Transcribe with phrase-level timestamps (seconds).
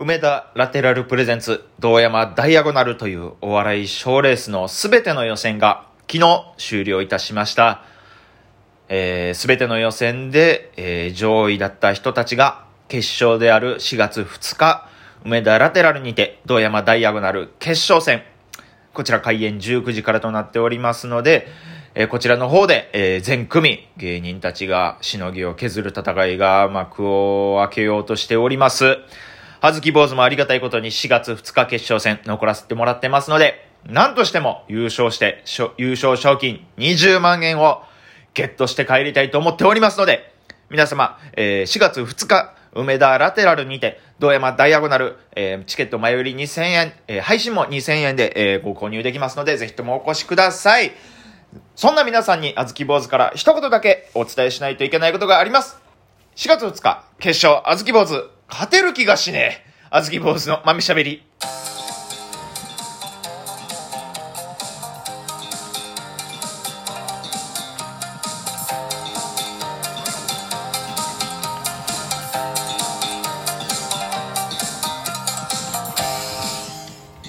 [0.00, 7.82] 梅田ラテラルプレゼンツ、道山ダイアゴナルというお笑い賞レースのすべての予選が昨日終了いたしました。
[8.88, 14.88] えー、べての予選で、えー上位だった人たちが決勝である4月2日、
[15.24, 18.22] 梅田ラテラルにて道山ダイアゴナル決勝戦。
[18.94, 21.48] こちら開演19時からとなっておりますので、
[21.96, 28.98] えーこちらの方で、えー全組芸人たちがしのぎを削る戦いが幕を開けようとしております。
[29.60, 37.82] はずき坊主もありがたいことに4月2日決勝戦残らせてもらってますので、なんとしても優勝して、し優勝賞金20万円を
[38.34, 40.32] ゲットして帰りたいと思っておりますので、
[40.70, 50.92] 皆様、えー4月2日、梅田ラテラルにて、道山ダイアゴナル、えーチケット前売り2000円、えー配信も2000円で、えーご購入できますので、ぜひともお越しください。
[51.74, 55.80] そんな皆さんに、あずき坊主から一言だけお伝えしないといけないことがあります。
[56.36, 59.70] 4月2日、決勝、あずき坊主、勝てる気がしねえ。
[59.90, 61.22] あずき坊主の豆しゃべり。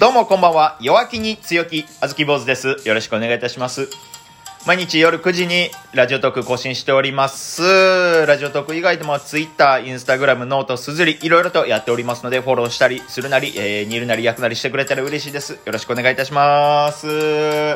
[0.00, 0.78] どうもこんばんは。
[0.80, 2.78] 弱気に強気、あずき坊主です。
[2.86, 3.90] よろしくお願いいたします。
[4.70, 7.60] 毎日夜9時にラジオトーク更新しております。
[8.24, 15.54] ラジオトーク以外でも Twitter、Instagram、ノート、すずり、いろいろとやっておりますので、フォローしたりするなり、えー、煮るなり焼くなりしてくれたら嬉しいです。
[15.54, 17.74] よろしくお願いいたします。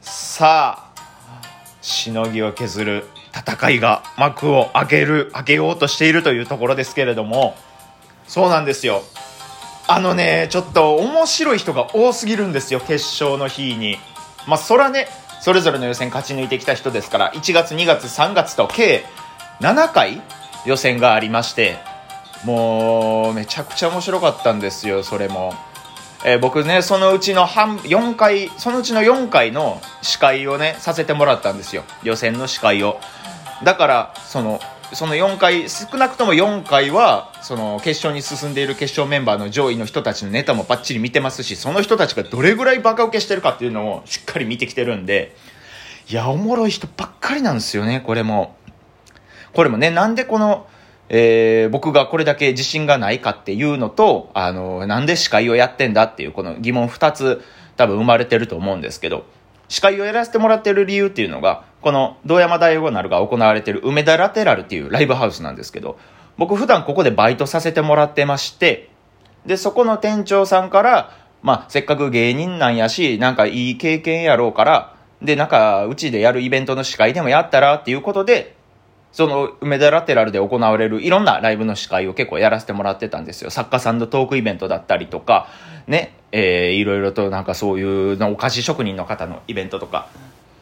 [0.00, 0.92] さあ、
[1.82, 7.54] しのぎを削る戦いが幕を開ける、開けようとしているというところですけれども、
[8.26, 9.02] そうなんですよ。
[9.86, 13.98] あのね、ちょっと面白い人が多すぎるんですよ、決勝の日に。
[14.46, 15.06] まあ、そらね、
[15.40, 19.04] それぞれの予選勝ち抜いてきた人ですから、1月、2月、3月と計
[19.60, 20.22] 7回
[20.66, 21.78] 予選がありまして、
[22.44, 25.54] もう、めちゃくちゃ面白かったんですよ、それも。
[26.24, 31.84] えー僕ね、そのうちの半、4回、そのうちの4回の司会をね、させてもらったんですよ。
[32.02, 33.00] 予選の司会を。
[33.64, 34.60] だから、その、
[34.92, 45.36] その4回、少なくとも4回は、その決勝に進んでいる決勝メンバーの上位の人たちのネタもバッチリ見てますし、その人たちがどれぐらいバカ受けしてるかっていうのをしっかり見てきてるんで、
[46.08, 48.56] いや、おもろい人ばっかりなんですよね、これも。
[49.52, 50.66] これもね、なんでこの、
[51.10, 57.42] えー僕がこれだけ自信がないかっていうのと、あの、なんで司会をやってんだっていうこの疑問二つ
[57.76, 59.26] 多分生まれてると思うんですけど、
[59.68, 65.98] 司会をやらせてもらってる理由っていうのが、この道山大ゴナルが行われている梅田ラテラルっていうライブハウスなんですけど、
[66.36, 68.90] 僕普段ここでバイトさせてもらってまして、
[69.46, 71.12] で、そこの店長さんから、
[71.42, 78.56] まあ、せっかく芸人なんやし、なんかいい経験やろうから、で、なんか、うちでやるイベントの司会でもやったらっていうことで、
[79.12, 83.50] その梅田ラテラルで行われるいろんなライブの司会を結構やらせてもらってたんですよ。
[83.50, 85.48] 作家さんのトークイベントだったりとか、
[85.86, 90.08] ね、えーいろいろとなんかそういうのお菓子職人の方のイベントとか、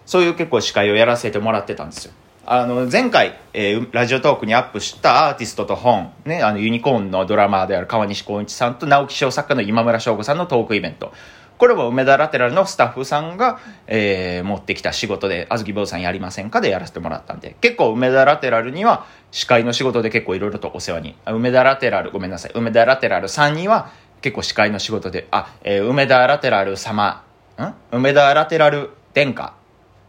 [0.06, 2.12] そういう結構司会をやらせてもらってたんですよ。
[2.46, 11.12] あの、前回、えーラジオトークにアップしたアーティストと本、ね、あの、ユニコーンのドラマーである川西光一さんと直木賞作家の今村翔吾さんのトークイベント。
[11.58, 13.58] これも梅田ラテラルのスタッフさんが、
[13.88, 23.90] えー持ってきた仕事で、あずき坊さんやりませんかでやらせてもらったんで、結構梅田ラテラルには、司会の仕事で結構いろいろとお世話に、梅田ラテラル、ごめんなさい、梅田ラテラルさんには、
[24.20, 27.24] 結構司会の仕事で、あ、えー梅田ラテラル様、
[27.58, 27.74] ん？
[27.90, 29.54] 梅田ラテラル殿下、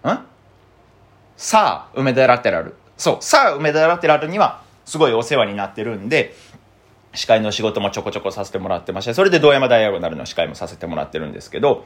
[0.03, 0.25] ん？
[1.37, 2.75] さあ、梅田ラテラル。
[2.97, 6.33] そう、さあ、梅田ラテラルには、すごいお世話になってるんで、
[7.13, 11.85] 司会の仕事もちょこちょこさせてもらってまして、それで道山ダイアゴナルの司会もさせてもらってるんですけど、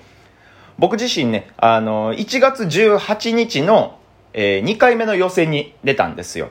[0.78, 3.98] 僕自身ね、あの、1月18日の、
[4.34, 6.50] え2回目の予選に出たんですよ。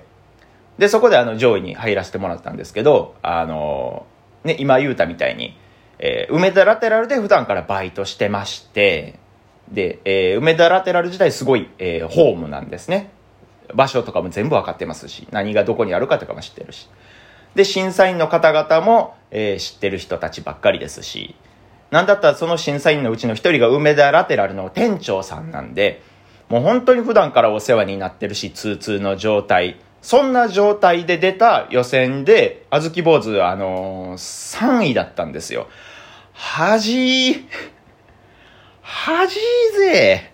[0.78, 4.06] で、そこであの上位に入らせてもらったんですけど、あの、
[4.44, 5.56] ね、今言うたみたいに、
[5.98, 9.19] えー梅田ラテラルで普段からバイトしてまして、
[9.70, 13.10] で、えー梅田ラテラル自体すごい、えーホームなんですね。
[13.74, 16.88] 場所とかも全部わかってますし、何がどこにあるかとかも知ってるし。
[17.54, 21.34] で、審査員の方々も、えー知ってる人たちばっかりですし、
[21.90, 26.02] なんだったらその審査員のうちの一人が梅田ラテラルの店長さんなんで、
[26.48, 29.76] もう本当に普段からお世話になってるし、通通の状態。
[30.02, 35.68] そんな状態で出た予選で、あずき坊主、あのー、3位だったんですよ。
[36.32, 37.44] 恥ー、
[38.92, 40.32] 恥ーぜ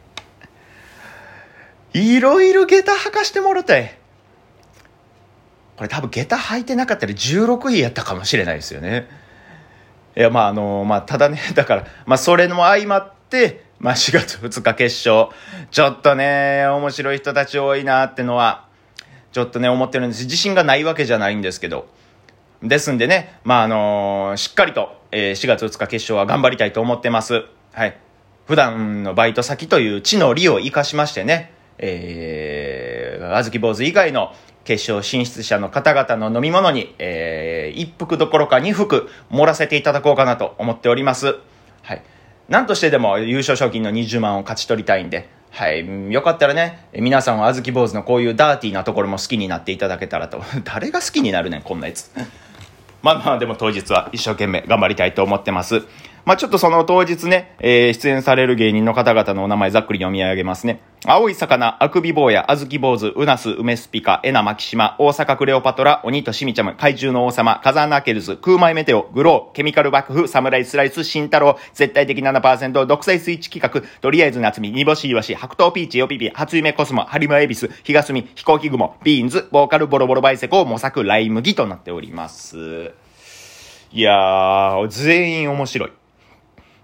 [1.93, 3.99] いろいろ下駄履かしてもろたい。
[5.77, 9.09] これ多分下駄履いてなかったら16位やったかもしれないですよね。
[10.17, 15.29] いや、まあ、あの、まあ、ただね、 だから、まあ、それも相まって、まあ、4月2日決勝、
[15.71, 18.65] ちょっとね、面白い人たち多いなってのは、
[19.33, 20.25] ちょっとね、思ってるんです。
[20.25, 21.89] 自信がないわけじゃないんですけど、
[22.63, 27.45] ですんでね、まあ、あのしっかりと、えー4月2日決勝は頑張りたいと思ってます。
[27.75, 28.06] はい。
[28.47, 34.33] 普段のバイト先という地の利を活かしましてね、えー、あずき坊主以外の
[34.65, 41.37] 決勝進出者の方々の飲み物に、えー、一服どころか二服盛らせていただこうかなと思っております。
[41.83, 42.03] はい。
[42.49, 46.13] なんとしてでも優勝賞金の20万を勝ち取りたいんで、はい。
[46.13, 50.43] よかったらね、皆さんはあずき坊主のこういうダーティーなところも好きになっていただけたらと。
[50.65, 52.13] 誰が好きになるねん、こんなやつ。
[53.03, 55.83] まあまあでも当日は一生懸命頑張りたいと思ってます。
[56.27, 60.81] まあちょっとその当日ね、えー出演される芸人の方々のお名前ざっくり読み上げますね。
[61.05, 82.91] 青い魚、あくび坊や、あずき坊主、うなす、梅スピカ、エナマキシマ、大阪クレオパトラ、鬼としみちゃむ、怪獣の王様、火山ナーケルズ、空前メテオ、グロー、ケミカル幕府、サムライスライス、新太郎、絶対的7%、独裁スイッチ企画、とりあえず夏美、煮干しイワシ、白桃ピーチ、ヨピピ、初夢コスモ、ハリムエビス、日がすみ、飛行機雲、ビーンズ、ボーカルボロボロバイセコ、模索、ライ麦となっております。
[83.93, 85.93] いやー、全員面白い。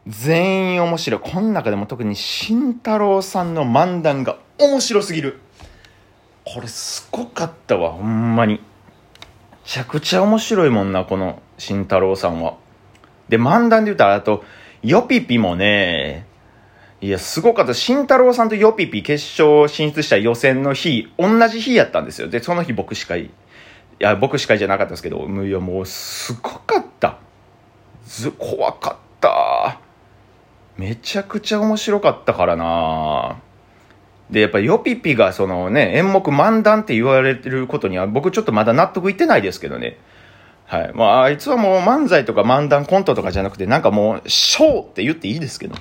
[0.07, 1.21] 全員面白い。
[1.21, 5.41] この中でも特に慎太郎さんの漫談が面白すぎる。
[6.45, 8.55] これすごかったわ、ほんまに。
[8.55, 8.61] め
[9.65, 12.57] ちゃくちゃ面白いもんな、この慎太郎さんは。
[13.29, 14.45] で、漫談で言ったら、あと、
[14.83, 16.27] ヨピピもね、
[17.01, 17.75] いや、すごかった。
[17.75, 22.29] 慎太郎さんとヨピピ決勝進出した予選の日、同じ日やったんですよ。
[22.29, 23.31] で、その日僕しかい、
[24.03, 27.19] や、僕しかじゃなかったですけど、いや、もうすごかった。
[28.05, 29.02] ず、怖かった。
[30.77, 33.37] めちゃくちゃ面白かったからな
[34.31, 39.99] で、やっぱヨピピがそのね、演目漫談って言われてることには僕ちょっとまだ納得いってないですけどね。
[40.67, 40.93] はい。
[40.95, 45.77] まあ、あいつはもう漫才とか漫談コントとかじゃなくて、なんかもう、ショーって言っていいですけど。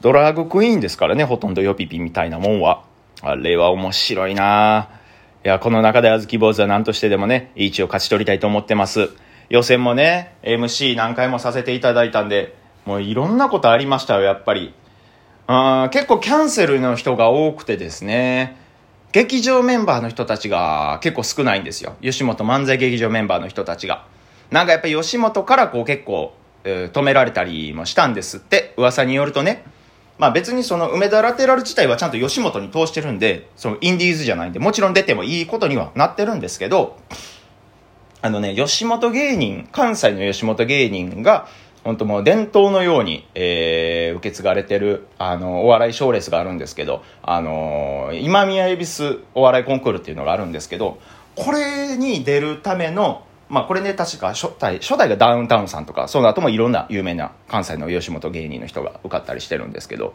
[0.00, 2.82] ドラァグクイーンですからね、ほとんどヨピピみたいなもんは。
[3.22, 4.88] あれは面白いな
[5.44, 9.10] いや、この中であずき坊主は何としてでもね、いい位置を勝ち取りたいと思ってます。
[9.50, 12.57] 予選もね、MC 何回もさせていただいたんで、
[12.88, 14.72] もういろんなことありましたよ、やっぱり。
[15.46, 18.56] うん結構キャンセルの人が多くてですね、
[19.12, 21.96] 劇場メンバーの人たちが結構少ないんですよ。
[22.00, 24.06] 吉本漫才劇場メンバーの人たちが。
[24.50, 26.32] なんかやっぱり吉本からこう結構、
[26.64, 29.64] えー止められたりもしたんですって、噂によるとね。
[30.16, 36.96] まあ別にその梅田ラテラル自体はちゃんと吉本に通してるんで、そのインディーズじゃないんで、もちろん出てもいいことにはなってるんですけど、
[38.22, 41.46] あのね、吉本芸人、関西の吉本芸人が、
[41.88, 50.98] 本当もう伝統のように、えー受け継がれてる、あの、お笑い賞レースがあるんですけど、あのー今宮恵比寿お笑いコンクールっていうのがあるんですけど、
[51.34, 60.14] これに出るための、まあこれね、確か初代、初代がダウンタウンさんとか、その後もいろんな有名な関西の吉本芸人の人が受かったりしてるんですけど、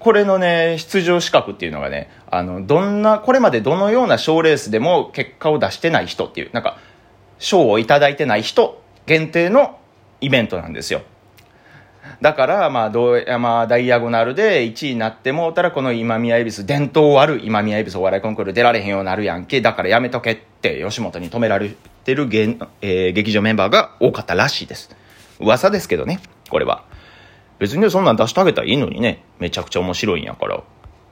[0.00, 6.78] これのね、出場資格っていうのがね、あの、どんな、これまでどのような賞レースでも結果を出してない人っていう、なんか、
[7.38, 9.78] 賞をいただいてない人限定の
[10.20, 11.02] イベントなんですよ。
[12.20, 19.60] だから、まあ、道山ダイアゴナルで1位になってもうたら、この今宮恵比寿、伝統ある今宮恵比寿お笑いコンクール出られへんようになるやんけ。
[19.60, 21.74] だからやめとけって、吉本に止められ
[22.04, 22.24] てる、
[22.80, 24.94] えー劇場メンバーが多かったらしいです。
[25.40, 26.84] 噂ですけどね、これは。
[27.58, 30.62] 別にそんなん出してあげたらいいのにね、めちゃくちゃ面白いんやから。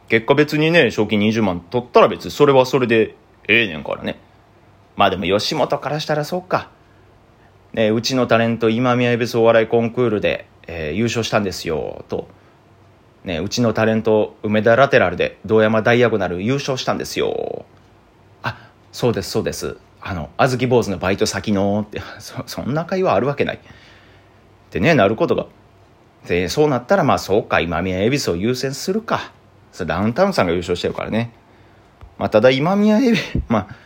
[0.08, 3.14] 結果別にね、賞金20万取ったら別にそれはそれで
[3.48, 4.18] ええねんからね。
[4.96, 6.70] まあでも吉本からしたらそうか。
[7.74, 12.28] ね、うちのタレント今宮恵比寿お笑いコンクールで、えー優勝したんですよ、と。
[13.24, 17.64] ね、うちのタレント梅田ラテラルで堂山ダイアゴナル優勝したんですよ。
[18.42, 19.76] あ、そうです、そうです。
[20.00, 23.56] あの、あずき坊主のバイト先の、って、 そ、そんな会話あるわけない。
[23.56, 23.58] っ
[24.70, 25.46] てね、なることが。
[26.28, 29.32] で、そうなったら、まあそうか、今宮恵比寿を優先するか。
[29.86, 31.32] ダウンタウンさんが優勝してるからね。
[32.18, 33.76] まあただ今宮恵比寿、 まあ、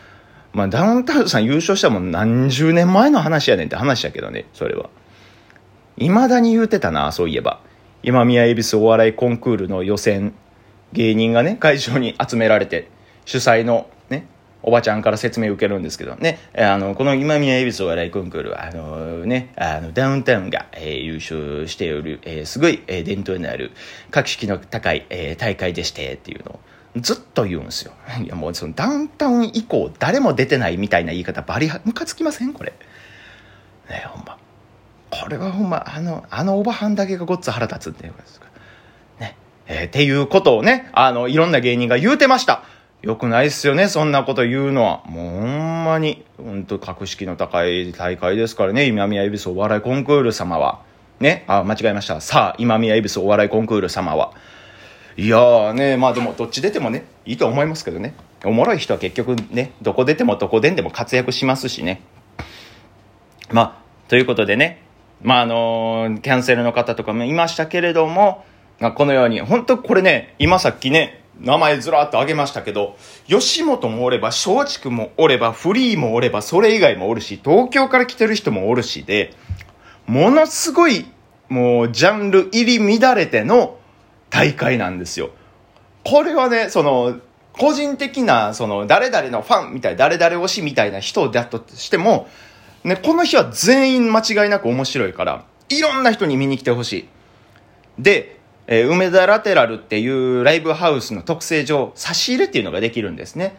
[0.53, 4.89] まあダウンタウンさん優勝したもん何十年前の話やねんって話やけどね、それは。
[5.97, 7.59] 未だに言うてたな、そういえば。
[8.01, 10.33] 今宮恵比寿お笑いコンクールの予選、
[10.93, 12.89] 芸人がね、会場に集められて、
[13.25, 14.25] 主催のね、
[14.63, 23.71] おばちゃんから説明受けるんですけどね、あの、この今宮恵比寿お笑いコンクールは、あのね、あの、ダウンタウンが、えー優勝しておる、えーすごい、えー伝統のある、
[24.09, 26.59] 格式の高い、えー大会でして、っていうのを、
[26.97, 27.91] ずっと言うんですよ。
[28.23, 32.53] いや、もうそのダウンタウン以降、誰も出てないみたいな言い方、バリは、ムカつきません？
[32.53, 32.71] これ。
[32.71, 34.37] ねえほんま。
[35.09, 38.45] これはほんま、あの、あのおばはんだけがごっつ腹立つっていうかですか。
[39.19, 39.35] ね。
[39.67, 42.63] えーっていうことをね、あの、いろんな芸人が言うてました。
[43.01, 45.01] よくないっすよね、そんなこと言うのは。
[45.05, 50.79] もうほんまに、ほんと格式の高い大会ですからね、今宮恵比寿お笑いコンクール様は。
[51.19, 52.19] ね、あ、間違えました。
[52.21, 54.31] さあ、今宮恵比寿お笑いコンクール様は。
[55.19, 58.15] いやーね、まあでもどっち出てもね、いいと思いますけどね。
[58.45, 62.01] おもろい人は結局ね、どこ出てもどこ出んでも活躍しますしね。
[63.51, 64.81] まあ、ということでね、
[65.21, 68.45] まあ、あのキャンセルの方とかもいましたけれども、
[68.79, 72.95] まあ、このように、本当これね、今さっきね、名前ずらっと挙げましたけど、
[73.27, 79.33] 吉本もおれば、松竹もおれば、フリーもおれば、それ以外もおるし、東京から来てる人もおるしで、
[80.07, 81.07] ものすごい、
[81.49, 83.78] もう、ジャンル入り乱れての
[84.29, 85.31] 大会なんですよ。
[86.03, 87.19] これはね、その、
[87.53, 92.27] 個人的な、その、誰々のファンみたい、誰々推しみたいな人だとしても、
[92.83, 97.09] ね、この日は全員間違いなく面白いから、いろんな人に見に来てほしい。
[97.99, 103.57] で、えー、梅田ラテラルっていうライブハウスの特性上、差し入れっていうのができるんですね。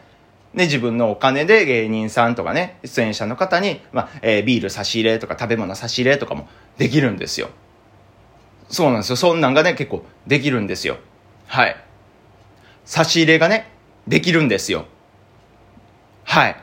[0.54, 6.48] で、自分のお金で芸人さんとかね、出演者の方に、まあ、えー、ビール差し入れとか食べ物差し入れとかも
[6.78, 7.50] できるんですよ。
[8.70, 9.16] そうなんですよ。
[9.16, 10.98] そんなんがね、結構できるんですよ。
[11.46, 11.76] はい。
[12.84, 13.68] 差し入れがね、
[14.06, 14.86] できるんですよ。
[16.24, 16.56] はい。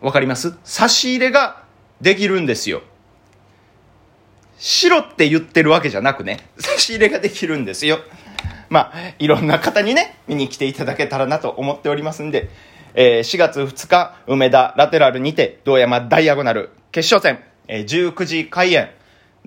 [0.00, 0.54] わかります？
[0.64, 1.62] 差し入れが
[2.00, 2.82] できるんですよ。
[4.58, 8.00] 白って言ってるわけじゃなくね、差し入れができるんですよ。
[8.68, 12.50] まあ、いろんな方にね、見に来ていただけたらなと思っておりますんで、
[12.94, 18.90] えー、4月2日、梅田ラテラルにて、道山ダイアゴナル決勝戦、えー、19時開演。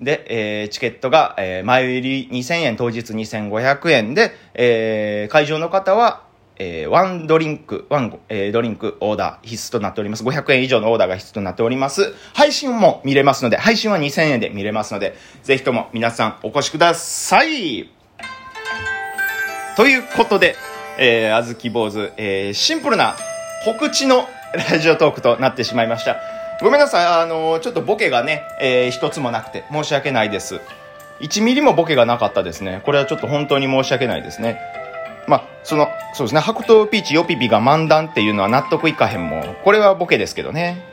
[0.02, 6.24] で、えー、チケットが、えー、前売り2000円、当日2500円で、えー、会場の方は、
[6.58, 10.24] えー、ワンドリンク、ワン、えー、ドリンクオーダー必須となっております。
[10.24, 12.14] 500円以上のオーダーが必須となっております。
[12.34, 17.90] 配信も見れますので、配信は2000円で見れますので、ぜひとも皆さんお越しください。
[19.76, 20.56] ということで、
[20.98, 23.16] えー、あずき坊主、えー、シンプルな
[23.64, 24.28] 告知の
[24.70, 26.41] ラジオトークとなってしまいました。
[26.60, 30.60] ごめんなさい、あの、ちょっとボケがね、えー、一つもなくて申し訳ないです。
[31.20, 32.82] 1ミリもボケがなかったですね。
[32.84, 34.60] これはちょっと本当に申し訳ないですね。
[35.26, 39.56] まあ、その、そうですね、白桃ピーチヨピピが漫談っていうのは納得いかへんもん。
[39.64, 40.91] これはボケですけどね。